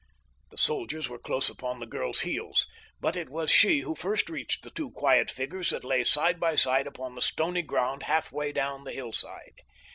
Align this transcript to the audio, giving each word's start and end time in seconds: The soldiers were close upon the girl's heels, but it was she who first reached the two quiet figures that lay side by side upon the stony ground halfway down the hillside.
The 0.49 0.57
soldiers 0.57 1.07
were 1.09 1.19
close 1.19 1.47
upon 1.47 1.79
the 1.79 1.85
girl's 1.85 2.21
heels, 2.21 2.65
but 2.99 3.15
it 3.15 3.29
was 3.29 3.51
she 3.51 3.81
who 3.81 3.93
first 3.93 4.31
reached 4.31 4.63
the 4.63 4.71
two 4.71 4.89
quiet 4.89 5.29
figures 5.29 5.69
that 5.69 5.83
lay 5.83 6.03
side 6.03 6.39
by 6.39 6.55
side 6.55 6.87
upon 6.87 7.13
the 7.13 7.21
stony 7.21 7.61
ground 7.61 8.01
halfway 8.01 8.51
down 8.51 8.83
the 8.83 8.93
hillside. 8.93 9.61